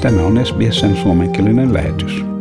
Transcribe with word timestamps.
Tämä 0.00 0.22
on 0.22 0.46
SBSn 0.46 0.96
suomenkielinen 0.96 1.74
lähetys. 1.74 2.39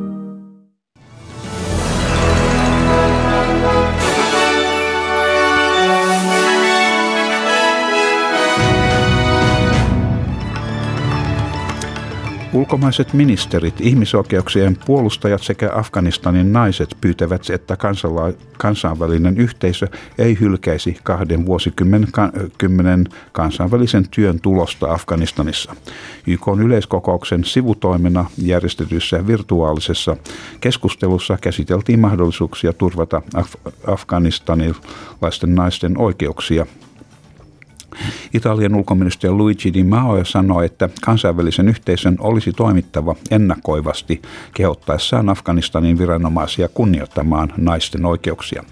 Ulkomaiset 12.53 13.13
ministerit, 13.13 13.81
ihmisoikeuksien 13.81 14.77
puolustajat 14.85 15.43
sekä 15.43 15.69
Afganistanin 15.73 16.53
naiset 16.53 16.97
pyytävät, 17.01 17.49
että 17.49 17.75
kansala- 17.75 18.33
kansainvälinen 18.57 19.37
yhteisö 19.37 19.87
ei 20.17 20.37
hylkäisi 20.39 20.97
kahden 21.03 21.45
vuosikymmenen 21.45 23.07
kansainvälisen 23.31 24.09
työn 24.11 24.41
tulosta 24.41 24.93
Afganistanissa. 24.93 25.75
YK 26.27 26.41
yleiskokouksen 26.59 27.43
sivutoimena 27.43 28.25
järjestetyssä 28.37 29.27
virtuaalisessa 29.27 30.17
keskustelussa 30.61 31.37
käsiteltiin 31.41 31.99
mahdollisuuksia 31.99 32.73
turvata 32.73 33.21
Af- 33.33 33.73
afganistanilaisten 33.87 35.55
naisten 35.55 35.97
oikeuksia 35.97 36.65
Italian 38.33 38.75
ulkoministeri 38.75 39.33
Luigi 39.33 39.73
Di 39.73 39.83
Maio 39.83 40.25
sanoi, 40.25 40.65
että 40.65 40.89
kansainvälisen 41.01 41.69
yhteisön 41.69 42.15
olisi 42.19 42.53
toimittava 42.53 43.15
ennakoivasti 43.31 44.21
kehottaessaan 44.53 45.29
Afganistanin 45.29 45.97
viranomaisia 45.97 46.67
kunnioittamaan 46.67 47.53
naisten 47.57 48.05
oikeuksia. 48.05 48.63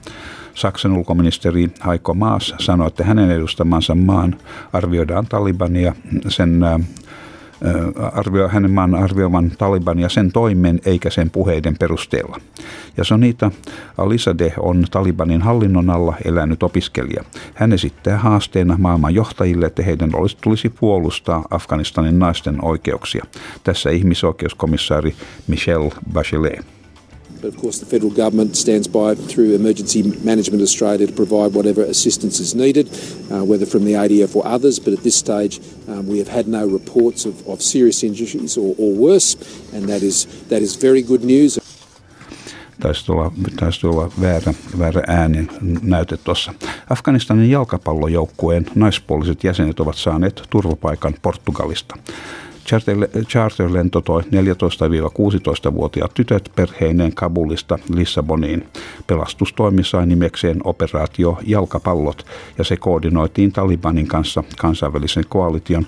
Saksan 0.54 0.98
ulkoministeri 0.98 1.70
Heiko 1.88 2.14
Maas 2.14 2.56
sanoi, 2.60 2.88
että 2.88 3.04
hänen 3.04 3.32
edustamansa 3.32 3.96
maan 3.96 4.36
arvioidaan 4.74 5.26
Talibania 5.26 5.96
sen 6.28 6.60
arvio, 8.14 8.48
hänen 8.48 8.72
maan 8.72 8.96
arvioivan 8.96 9.52
Taliban 9.58 10.00
ja 10.00 10.10
sen 10.10 10.32
toimen 10.32 10.80
eikä 10.86 11.10
sen 11.10 11.30
puheiden 11.30 11.76
perusteella. 11.80 12.40
Ja 12.98 13.04
Sonita 13.04 13.52
Alisade 13.98 14.54
on 14.60 14.86
Talibanin 14.92 15.42
hallinnon 15.42 15.90
alla 15.90 16.16
elänyt 16.26 16.64
opiskelija. 16.64 17.24
Hän 17.54 17.74
esittää 17.74 18.18
haasteena 18.18 18.76
maailman 18.78 19.16
johtajille, 19.16 19.66
että 19.66 19.84
heidän 19.84 20.10
olisi, 20.14 20.38
tulisi 20.42 20.70
puolustaa 20.70 21.46
Afganistanin 21.52 22.20
naisten 22.20 22.66
oikeuksia. 22.66 23.26
Tässä 23.64 23.90
ihmisoikeuskomissaari 23.90 25.16
Michelle 25.48 25.92
Bachelet. 26.14 26.77
But 27.42 27.48
of 27.54 27.58
course, 27.58 27.80
the 27.80 27.86
federal 27.86 28.12
government 28.12 28.56
stands 28.56 28.88
by 28.88 29.16
through 29.16 29.56
Emergency 29.56 30.04
Management 30.24 30.62
Australia 30.64 31.08
to 31.08 31.14
provide 31.14 31.54
whatever 31.54 31.84
assistance 31.84 32.40
is 32.40 32.56
needed, 32.56 32.88
uh, 33.32 33.44
whether 33.46 33.66
from 33.66 33.86
the 33.86 33.94
ADF 33.94 34.36
or 34.36 34.46
others. 34.46 34.80
But 34.80 34.94
at 34.94 35.04
this 35.04 35.16
stage, 35.16 35.60
um, 35.88 36.08
we 36.08 36.18
have 36.20 36.28
had 36.28 36.48
no 36.48 36.66
reports 36.66 37.26
of, 37.26 37.48
of 37.48 37.62
serious 37.62 38.04
injuries 38.04 38.58
or, 38.58 38.76
or 38.78 38.94
worse, 38.94 39.36
and 39.74 39.88
that 39.90 40.02
is 40.02 40.26
that 40.50 40.62
is 40.62 40.76
very 40.76 41.02
good 41.02 41.24
news. 41.24 41.60
taisi 42.80 43.12
olla, 43.12 43.32
taisi 43.60 43.88
olla 43.88 44.12
väärä, 44.22 44.54
väärä 44.80 45.04
ääni 45.08 45.48
näyte 45.82 46.18
tuossa. 46.18 46.54
Afganistanin 46.90 47.52
jalkapallojoukkueen 47.52 48.66
naispuoliset 48.76 49.44
jäsenet 49.44 49.80
ovat 49.80 49.96
saaneet 49.96 50.42
turvapaikan 50.50 51.14
Portugalista. 51.22 51.96
Charterlento 53.28 54.02
toi 54.02 54.22
14-16-vuotiaat 54.22 56.14
tytöt 56.14 56.52
perheineen 56.56 57.16
Kabulista 57.16 57.80
Lissaboniin. 57.94 58.68
Pelastustoimi 59.08 59.84
sai 59.84 60.08
nimekseen 60.08 60.60
operaatio 60.64 61.38
Jalkapallot 61.46 62.26
ja 62.58 62.64
se 62.64 62.78
koordinoitiin 62.78 63.52
Talibanin 63.52 64.08
kanssa 64.08 64.44
kansainvälisen 64.58 65.24
koalition 65.30 65.88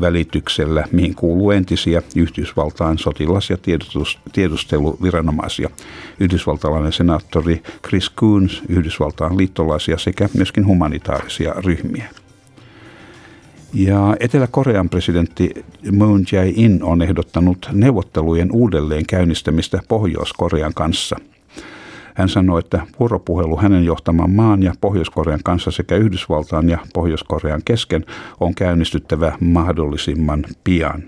välityksellä, 0.00 0.84
mihin 0.92 1.14
kuuluu 1.14 1.50
entisiä 1.50 2.02
Yhdysvaltain 2.16 2.98
sotilas- 2.98 3.50
ja 3.50 3.56
tiedusteluviranomaisia. 4.32 5.70
Yhdysvaltalainen 6.20 6.92
senaattori 6.92 7.62
Chris 7.88 8.12
Coons, 8.16 8.62
Yhdysvaltain 8.68 9.36
liittolaisia 9.36 9.98
sekä 9.98 10.28
myöskin 10.34 10.66
humanitaarisia 10.66 11.54
ryhmiä. 11.56 12.10
Ja 13.72 14.16
Etelä-Korean 14.20 14.88
presidentti 14.88 15.64
Moon 15.92 16.24
Jae-in 16.32 16.82
on 16.82 17.02
ehdottanut 17.02 17.68
neuvottelujen 17.72 18.52
uudelleen 18.52 19.06
käynnistämistä 19.06 19.80
Pohjois-Korean 19.88 20.74
kanssa. 20.74 21.16
Hän 22.14 22.28
sanoi, 22.28 22.58
että 22.58 22.86
vuoropuhelu 23.00 23.56
hänen 23.56 23.84
johtaman 23.84 24.30
maan 24.30 24.62
ja 24.62 24.72
Pohjois-Korean 24.80 25.40
kanssa 25.44 25.70
sekä 25.70 25.96
Yhdysvaltain 25.96 26.68
ja 26.68 26.78
Pohjois-Korean 26.94 27.62
kesken 27.64 28.04
on 28.40 28.54
käynnistyttävä 28.54 29.32
mahdollisimman 29.40 30.44
pian. 30.64 31.02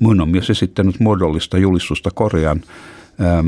Moon 0.00 0.20
on 0.20 0.28
myös 0.28 0.50
esittänyt 0.50 1.00
muodollista 1.00 1.58
julistusta 1.58 2.10
Korean 2.14 2.60
äm, 3.20 3.46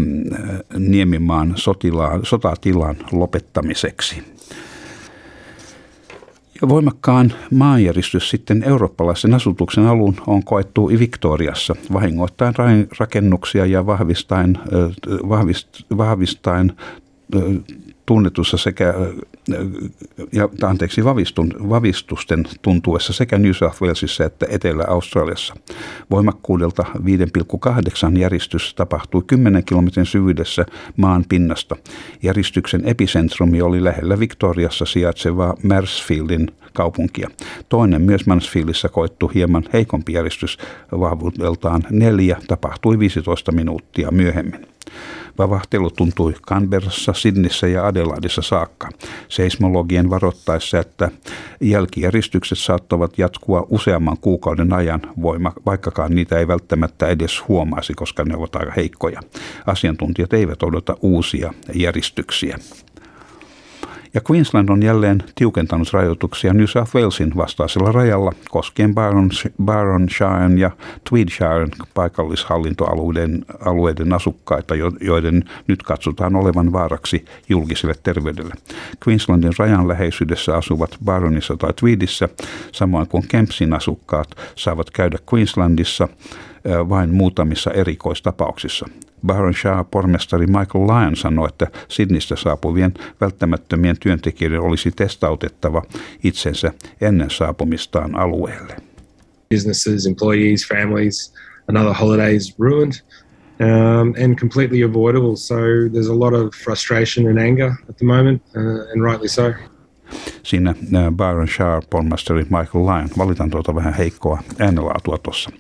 niemimaan 0.78 1.53
sotila, 1.56 2.20
sotatilan 2.22 2.97
lopettamiseksi. 3.12 4.38
Ja 6.60 6.69
voimakkaan 6.69 7.32
maanjäristys 7.54 8.30
sitten 8.30 8.62
eurooppalaisen 8.62 9.34
asutuksen 9.34 9.86
alun 9.86 10.14
on 10.26 10.44
koettu 10.44 10.88
Victoriassa 10.98 11.76
vahingoittaen 11.92 12.54
rakennuksia 12.98 13.66
ja 13.66 13.86
vahvistaen, 13.86 14.58
vahvistaen 15.96 16.72
tunnetussa 18.06 18.56
sekä, 18.56 18.94
ja, 20.33 20.49
anteeksi, 20.62 21.05
vavistun, 21.05 21.55
vavistusten 21.69 22.44
tuntuessa 22.62 23.12
sekä 23.12 23.39
New 23.39 23.53
South 23.53 23.83
Walesissa 23.83 24.25
että 24.25 24.47
Etelä-Australiassa. 24.50 25.55
Voimakkuudelta 26.11 26.84
5,8 28.12 28.19
järistys 28.19 28.75
tapahtui 28.75 29.22
10 29.27 29.65
kilometrin 29.65 30.06
syvyydessä 30.06 30.67
maan 30.97 31.25
pinnasta. 31.28 31.77
Järistyksen 32.22 32.88
epicentrumi 32.88 33.62
oli 33.62 33.84
lähellä 33.84 34.19
Victoriassa 34.19 34.84
sijaitsevaa 34.84 35.55
Marsfieldin 35.62 36.50
kaupunkia. 36.72 37.28
Toinen 37.69 38.03
myös 38.03 38.27
Mansfieldissa 38.27 38.88
koettu 38.88 39.31
hieman 39.34 39.65
heikompi 39.72 40.12
järjestys 40.12 40.59
vahvuudeltaan 40.93 41.83
neljä 41.91 42.37
tapahtui 42.49 42.99
15 42.99 43.53
minuuttia 43.53 44.11
myöhemmin. 44.11 44.78
Vavahtelu 45.38 45.91
tuntui 45.91 46.32
Canberrassa, 46.32 47.12
Sydneyssä 47.12 47.66
ja 47.66 47.87
Adelaidissa 47.87 48.43
saakka. 48.43 48.88
Seismologien 49.28 50.10
varoittaessa, 50.10 50.78
että 50.78 51.10
jälkijäristykset 51.60 52.59
saattavat 52.59 53.19
jatkua 53.19 53.66
useamman 53.69 54.19
kuukauden 54.21 54.72
ajan, 54.72 55.00
voima, 55.22 55.53
vaikkakaan 55.66 56.15
niitä 56.15 56.38
ei 56.38 56.49
välttämättä 56.49 57.06
edes 57.06 57.49
huomaisi, 57.49 57.94
koska 57.94 58.25
ne 58.25 58.37
ovat 58.37 58.56
aika 58.56 58.72
heikkoja. 58.76 59.21
Asiantuntijat 59.66 60.32
eivät 60.32 60.62
odota 60.62 60.97
uusia 61.03 61.53
järjestyksiä. 61.75 62.59
Ja 64.19 64.23
Queensland 64.31 64.69
on 64.69 64.83
jälleen 64.83 65.23
tiukentanut 65.34 65.93
rajoituksia 65.93 66.53
New 66.55 66.67
South 66.67 66.95
Walesin 66.95 67.37
vastaisella 67.37 67.93
rajalla 67.93 68.33
koskien 68.51 68.95
Baronshire 69.65 70.59
ja 70.59 70.71
Tweedshire 71.09 71.69
paikallishallintoalueiden 71.95 73.45
alueiden 73.61 74.12
asukkaita, 74.12 74.75
joiden 75.01 75.45
nyt 75.67 75.83
katsotaan 75.83 76.37
olevan 76.37 76.73
vaaraksi 76.73 77.25
julkiselle 77.49 77.95
terveydelle. 78.03 78.55
Queenslandin 79.09 79.53
rajan 79.59 79.89
läheisyydessä 79.89 80.56
asuvat 80.56 80.97
Baronissa 81.05 81.56
tai 81.56 81.73
Tweedissä, 81.73 82.29
samoin 82.73 83.09
kuin 83.09 83.29
Kempsin 83.29 83.75
asukkaat, 83.75 84.29
saavat 84.55 84.91
käydä 84.91 85.19
Queenslandissa 85.35 86.09
vain 86.89 87.15
muutamissa 87.15 87.71
erikoistapauksissa. 87.71 88.89
Shah 89.53 89.87
pormestari 89.91 90.47
Michael 90.47 90.87
Lyon 90.87 91.17
sanoi, 91.17 91.49
että 91.49 91.67
Sydneystä 91.89 92.37
saapuvien 92.37 92.95
välttämättömien 93.21 93.97
työntekijöiden 94.01 94.61
olisi 94.61 94.91
testautettava 94.91 95.83
itsensä 96.25 96.73
ennen 97.01 97.31
saapumistaan 97.31 98.15
alueelle. 98.15 98.76
Businesses, 99.50 100.06
employees, 100.06 100.69
families, 100.69 101.35
another 101.69 101.94
holiday 101.94 102.37
is 102.37 102.55
ruined 102.59 102.93
um, 103.61 104.15
and 104.25 104.38
completely 104.38 104.82
avoidable. 104.85 105.37
So 105.37 105.55
there's 105.93 106.11
a 106.11 106.19
lot 106.19 106.35
of 106.35 106.55
frustration 106.64 107.26
and 107.26 107.38
anger 107.38 107.73
at 107.88 107.97
the 107.97 108.06
moment, 108.06 108.43
uh, 108.56 108.93
and 108.93 109.03
rightly 109.03 109.29
so 109.29 109.53
siinä 110.43 110.71
äh, 110.71 111.12
Byron 111.17 111.49
Shar, 111.49 111.82
pormestari 111.91 112.43
Michael 112.43 112.87
Lyon. 112.87 113.09
Valitan 113.19 113.50
tuota 113.50 113.75
vähän 113.75 113.94
heikkoa 113.94 114.43
äänenlaatua 114.59 115.19
tuossa. 115.19 115.50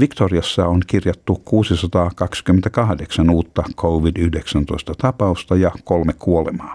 Victoriassa 0.00 0.66
on 0.66 0.80
kirjattu 0.86 1.42
628 1.44 3.30
uutta 3.30 3.62
COVID-19 3.76 4.94
tapausta 4.98 5.56
ja 5.56 5.70
kolme 5.84 6.12
kuolemaa. 6.12 6.74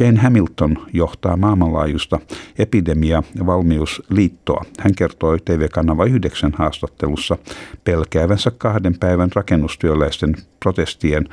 Jane 0.00 0.20
Hamilton 0.20 0.78
johtaa 0.92 1.36
maailmanlaajuista 1.36 2.18
epidemia- 2.58 3.22
ja 3.34 3.46
valmiusliittoa. 3.46 4.64
Hän 4.78 4.94
kertoi 4.94 5.38
TV-kanava 5.44 6.04
9 6.04 6.52
haastattelussa 6.58 7.38
pelkäävänsä 7.84 8.50
kahden 8.50 8.98
päivän 9.00 9.30
rakennustyöläisten 9.34 10.36
protestien 10.60 11.28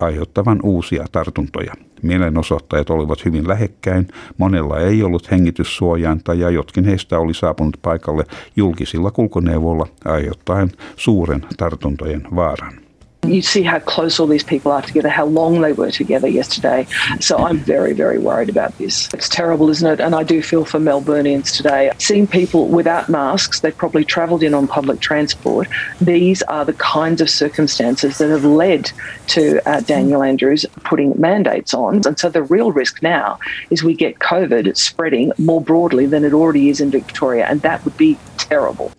aiheuttavan 0.00 0.60
uusia 0.62 1.04
tartuntoja. 1.12 1.74
Mielenosoittajat 2.02 2.90
olivat 2.90 3.24
hyvin 3.24 3.48
lähekkäin, 3.48 4.08
monella 4.38 4.80
ei 4.80 5.02
ollut 5.02 5.30
hengityssuojainta 5.30 6.34
ja 6.34 6.50
jotkin 6.50 6.84
heistä 6.84 7.18
oli 7.18 7.34
saapunut 7.34 7.76
paikalle 7.82 8.24
julkisilla 8.56 9.10
kulkuneuvoilla 9.10 9.86
aiheuttaen 10.04 10.72
suuren 10.96 11.46
tartuntojen 11.56 12.22
vaaran. 12.36 12.89
You 13.30 13.42
see 13.42 13.62
how 13.62 13.78
close 13.78 14.18
all 14.18 14.26
these 14.26 14.42
people 14.42 14.72
are 14.72 14.82
together, 14.82 15.08
how 15.08 15.26
long 15.26 15.60
they 15.60 15.72
were 15.72 15.90
together 15.90 16.26
yesterday. 16.26 16.86
So 17.20 17.38
I'm 17.38 17.58
very, 17.58 17.92
very 17.92 18.18
worried 18.18 18.48
about 18.48 18.76
this. 18.78 19.08
It's 19.14 19.28
terrible, 19.28 19.70
isn't 19.70 19.88
it? 19.88 20.00
And 20.00 20.14
I 20.14 20.24
do 20.24 20.42
feel 20.42 20.64
for 20.64 20.80
Melburnians 20.80 21.56
today. 21.56 21.92
Seeing 21.98 22.26
people 22.26 22.66
without 22.66 23.08
masks, 23.08 23.60
they've 23.60 23.76
probably 23.76 24.04
travelled 24.04 24.42
in 24.42 24.52
on 24.52 24.66
public 24.66 25.00
transport. 25.00 25.68
These 26.00 26.42
are 26.42 26.64
the 26.64 26.72
kinds 26.72 27.20
of 27.20 27.30
circumstances 27.30 28.18
that 28.18 28.30
have 28.30 28.44
led 28.44 28.90
to 29.28 29.60
uh, 29.68 29.80
Daniel 29.80 30.22
Andrews 30.22 30.66
putting 30.84 31.18
mandates 31.20 31.72
on. 31.72 32.02
And 32.06 32.18
so 32.18 32.28
the 32.28 32.42
real 32.42 32.72
risk 32.72 33.02
now 33.02 33.38
is 33.70 33.84
we 33.84 33.94
get 33.94 34.18
COVID 34.18 34.76
spreading 34.76 35.32
more 35.38 35.60
broadly 35.60 36.06
than 36.06 36.24
it 36.24 36.32
already 36.32 36.68
is 36.68 36.80
in 36.80 36.90
Victoria. 36.90 37.46
And 37.46 37.62
that 37.62 37.84
would 37.84 37.96
be 37.96 38.18
terrible. 38.38 38.92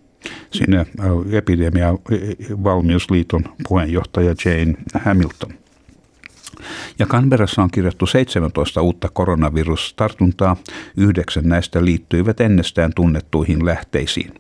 Sinne 0.51 0.79
äh, 0.79 0.85
epidemia-valmiusliiton 1.31 3.43
puheenjohtaja 3.67 4.35
Jane 4.45 4.73
Hamilton. 4.93 5.53
Ja 6.99 7.05
Canberrassa 7.05 7.63
on 7.63 7.71
kirjattu 7.71 8.05
17 8.05 8.81
uutta 8.81 9.09
koronavirustartuntaa. 9.13 10.57
Yhdeksän 10.97 11.49
näistä 11.49 11.85
liittyivät 11.85 12.41
ennestään 12.41 12.91
tunnettuihin 12.95 13.65
lähteisiin. 13.65 14.33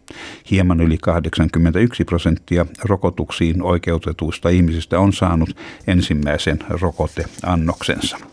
Hieman 0.51 0.81
yli 0.81 0.97
81 0.97 2.05
prosenttia 2.05 2.65
rokotuksiin 2.83 3.61
oikeutetuista 3.61 4.49
ihmisistä 4.49 4.99
on 4.99 5.13
saanut 5.13 5.49
ensimmäisen 5.87 6.59
rokoteannoksensa. 6.69 8.30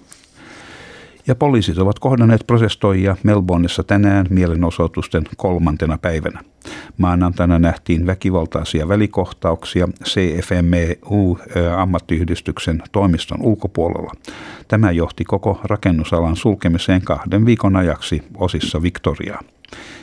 Ja 1.28 1.34
poliisit 1.34 1.78
ovat 1.78 1.98
kohdanneet 1.98 2.46
protestoijia 2.46 3.16
Melbourneissa 3.22 3.82
tänään 3.82 4.26
mielenosoitusten 4.30 5.24
kolmantena 5.36 5.98
päivänä. 5.98 6.40
Maanantaina 6.98 7.58
nähtiin 7.58 8.06
väkivaltaisia 8.06 8.88
välikohtauksia 8.88 9.88
CFMEU-ammattiyhdistyksen 10.04 12.82
toimiston 12.92 13.42
ulkopuolella. 13.42 14.12
Tämä 14.68 14.90
johti 14.90 15.24
koko 15.24 15.60
rakennusalan 15.64 16.36
sulkemiseen 16.36 17.02
kahden 17.02 17.46
viikon 17.46 17.76
ajaksi 17.76 18.22
osissa 18.36 18.82
Victoriaa. 18.82 19.42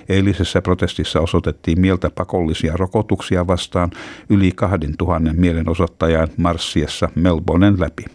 Eilisessä 0.09 0.61
protestissa 0.61 1.21
osoitettiin 1.21 1.81
mieltä 1.81 2.09
pakollisia 2.09 2.73
rokotuksia 2.77 3.47
vastaan 3.47 3.91
yli 4.29 4.51
2000 4.51 5.33
mielenosoittajan 5.33 6.27
marssiessa 6.37 7.09
Melbournen 7.15 7.79
läpi. 7.79 8.05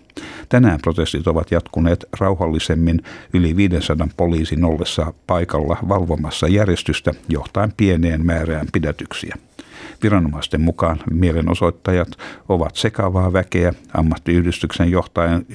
Tänään 0.49 0.79
protestit 0.83 1.27
ovat 1.27 1.51
jatkuneet 1.51 2.05
rauhallisemmin 2.21 3.01
yli 3.35 3.57
500 3.57 4.09
poliisin 4.17 4.65
ollessa 4.65 5.13
paikalla 5.27 5.77
valvomassa 5.89 6.49
järjestystä 6.49 7.15
johtaen 7.29 7.73
pieneen 7.77 8.27
määrään 8.27 8.67
pidätyksiä. 8.73 9.37
Viranomaisten 10.03 10.61
mukaan 10.61 11.01
mielenosoittajat 11.11 12.09
ovat 12.49 12.77
sekavaa 12.77 13.33
väkeä 13.33 13.73
ammattiyhdistyksen 13.95 14.91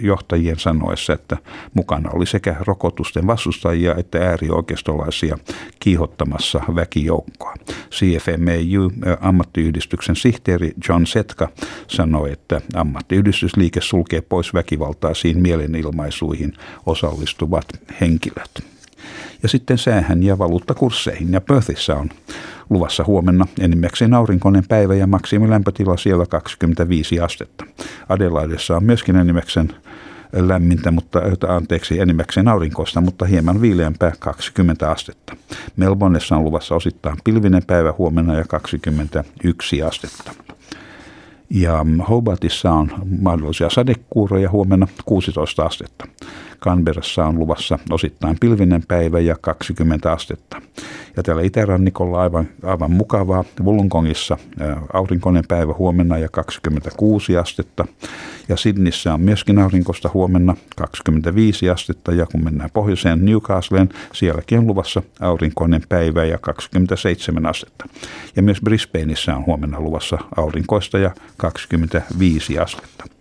johtajien, 0.02 0.60
sanoessa, 0.60 1.14
että 1.14 1.38
mukana 1.74 2.10
oli 2.14 2.26
sekä 2.26 2.56
rokotusten 2.60 3.28
vastustajia 3.28 3.96
että 3.96 4.30
äärioikeistolaisia 4.30 5.38
kiihottamassa 5.80 6.62
väkijoukkoa. 6.76 7.54
CFMEU 7.92 8.92
ammattiyhdistyksen 9.22 10.16
sihteeri 10.16 10.74
John 10.90 11.06
Setka 11.06 11.50
sanoi, 11.88 12.32
että 12.32 12.62
ammattiyhdistysliike 12.76 13.82
sulkee 13.82 14.22
pois 14.22 14.54
väkivaltaisiin 14.54 15.42
mielenilmaisuihin 15.42 16.54
osallistuvat 16.86 17.66
henkilöt. 18.02 18.75
Ja 19.44 19.50
sitten 19.50 19.78
säähän 19.78 20.24
ja 20.24 20.38
valuuttakursseihin. 20.38 21.34
Ja 21.34 21.42
Perthissä 21.42 21.96
on 21.96 22.10
luvassa 22.70 23.04
huomenna 23.04 23.48
enimmäkseen 23.60 24.14
aurinkoinen 24.14 24.64
päivä 24.68 24.96
ja 24.96 25.08
maksimilämpötila 25.08 25.98
siellä 25.98 26.26
25 26.26 27.20
astetta. 27.20 27.66
Adelaidessa 28.10 28.76
on 28.76 28.84
myöskin 28.84 29.16
enimmäkseen 29.16 29.76
lämmintä, 30.34 30.92
mutta 30.92 31.20
anteeksi, 31.48 32.00
enimmäkseen 32.00 32.48
aurinkoista, 32.48 33.02
mutta 33.02 33.26
hieman 33.26 33.62
viileämpää 33.62 34.12
20 34.20 34.92
astetta. 34.92 35.36
Melbourneessa 35.76 36.36
on 36.36 36.44
luvassa 36.44 36.76
osittain 36.76 37.18
pilvinen 37.24 37.64
päivä 37.68 37.94
huomenna 37.98 38.36
ja 38.36 38.44
21 38.44 39.84
astetta. 39.84 40.32
Ja 41.50 41.86
Hobartissa 42.10 42.72
on 42.72 42.92
mahdollisia 43.22 43.70
sadekuuroja 43.70 44.50
huomenna 44.50 44.88
16 45.06 45.66
astetta. 45.66 46.08
Canberrassa 46.62 47.26
on 47.26 47.40
luvassa 47.40 47.80
osittain 47.90 48.38
pilvinen 48.40 48.84
päivä 48.88 49.20
ja 49.20 49.36
20 49.42 50.12
astetta. 50.12 50.62
Ja 51.18 51.24
täällä 51.24 51.42
itärannikolla 51.42 52.22
aivan, 52.22 52.50
aivan 52.64 52.92
mukavaa. 52.92 53.44
Wollongongissa 53.64 54.38
aurinkoinen 54.94 55.44
päivä 55.48 55.74
huomenna 55.74 56.18
ja 56.18 56.30
26 56.30 57.38
astetta. 57.38 57.86
Ja 58.50 58.58
Sydneyssä 58.58 59.14
on 59.14 59.22
myöskin 59.22 59.60
aurinkosta 59.60 60.10
huomenna 60.14 60.56
25 60.76 61.70
astetta. 61.70 62.12
Ja 62.12 62.26
kun 62.26 62.44
mennään 62.44 62.70
pohjoiseen 62.74 63.26
Newcastleen, 63.26 63.90
sielläkin 64.14 64.60
on 64.60 64.68
luvassa 64.68 65.02
aurinkoinen 65.20 65.82
päivä 65.90 66.26
ja 66.26 66.38
27 66.38 67.46
astetta. 67.46 67.86
Ja 68.36 68.42
myös 68.42 68.62
Brisbaneissa 68.62 69.36
on 69.36 69.46
huomenna 69.46 69.80
luvassa 69.80 70.18
aurinkoista 70.38 70.98
ja 70.98 71.12
25 71.38 72.60
astetta 72.60 73.15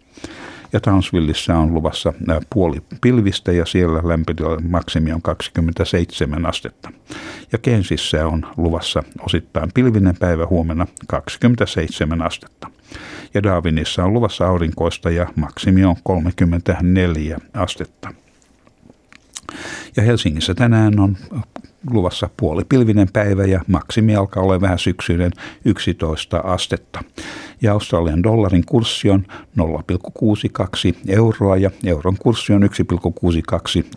ja 0.74 0.80
Townsvilleissa 0.80 1.58
on 1.58 1.74
luvassa 1.74 2.12
puoli 2.50 2.82
pilvistä 3.00 3.52
ja 3.52 3.66
siellä 3.66 4.00
lämpötila 4.04 4.60
maksimi 4.60 5.12
on 5.12 5.22
27 5.22 6.46
astetta. 6.46 6.90
Ja 7.52 7.58
Kensissä 7.58 8.26
on 8.26 8.46
luvassa 8.56 9.02
osittain 9.20 9.70
pilvinen 9.74 10.16
päivä 10.16 10.46
huomenna 10.46 10.86
27 11.06 12.22
astetta. 12.22 12.70
Ja 13.34 13.42
Darwinissa 13.42 14.04
on 14.04 14.14
luvassa 14.14 14.46
aurinkoista 14.46 15.10
ja 15.10 15.26
maksimi 15.36 15.84
on 15.84 15.96
34 16.02 17.38
astetta. 17.54 18.23
Ja 19.96 20.02
Helsingissä 20.02 20.54
tänään 20.54 21.00
on 21.00 21.16
luvassa 21.90 22.30
puolipilvinen 22.36 23.08
päivä 23.12 23.44
ja 23.44 23.60
maksimi 23.66 24.16
alkaa 24.16 24.42
olla 24.42 24.60
vähän 24.60 24.78
syksyinen 24.78 25.30
11 25.64 26.38
astetta. 26.38 27.04
Ja 27.62 27.72
Australian 27.72 28.22
dollarin 28.22 28.64
kurssi 28.66 29.10
on 29.10 29.26
0,62 29.60 29.64
euroa 31.08 31.56
ja 31.56 31.70
euron 31.84 32.16
kurssi 32.18 32.52
on 32.52 32.62
1,62 32.62 32.68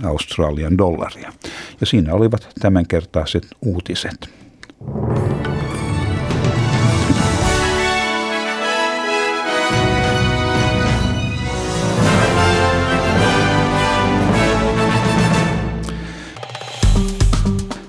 Australian 0.08 0.78
dollaria. 0.78 1.34
Ja 1.82 1.88
siinä 1.88 2.14
olivat 2.14 2.50
tämänkertaiset 2.60 3.48
uutiset. 3.62 4.47